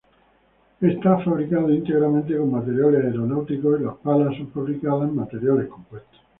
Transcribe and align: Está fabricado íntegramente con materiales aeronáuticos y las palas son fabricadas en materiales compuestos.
Está 0.81 1.19
fabricado 1.19 1.69
íntegramente 1.71 2.35
con 2.35 2.49
materiales 2.49 3.03
aeronáuticos 3.05 3.79
y 3.79 3.83
las 3.83 3.97
palas 3.97 4.35
son 4.35 4.47
fabricadas 4.51 5.07
en 5.07 5.15
materiales 5.15 5.67
compuestos. 5.67 6.19